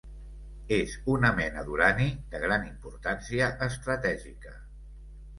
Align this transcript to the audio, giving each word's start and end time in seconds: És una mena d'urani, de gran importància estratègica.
És 0.75 0.93
una 1.15 1.29
mena 1.39 1.65
d'urani, 1.67 2.07
de 2.31 2.39
gran 2.45 2.65
importància 2.69 3.51
estratègica. 3.67 4.55